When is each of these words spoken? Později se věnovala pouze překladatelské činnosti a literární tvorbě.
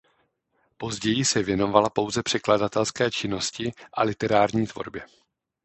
Později 0.77 1.25
se 1.25 1.43
věnovala 1.43 1.89
pouze 1.89 2.23
překladatelské 2.23 3.11
činnosti 3.11 3.71
a 3.93 4.03
literární 4.03 4.67
tvorbě. 4.67 5.05